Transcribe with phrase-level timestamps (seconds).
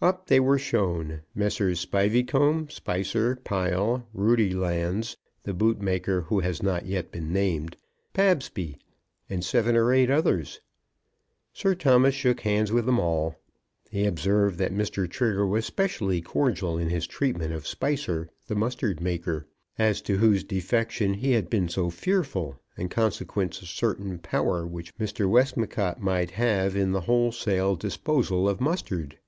[0.00, 1.80] Up they were shown, Messrs.
[1.80, 7.76] Spiveycomb, Spicer, Pile, Roodylands, the bootmaker who has not yet been named,
[8.14, 8.78] Pabsby,
[9.28, 10.62] and seven or eight others.
[11.52, 13.36] Sir Thomas shook hands with them all.
[13.90, 15.06] He observed that Mr.
[15.06, 19.46] Trigger was especially cordial in his treatment of Spicer, the mustard maker,
[19.78, 24.96] as to whose defection he had been so fearful in consequence of certain power which
[24.96, 25.28] Mr.
[25.28, 29.18] Westmacott might have in the wholesale disposal of mustard.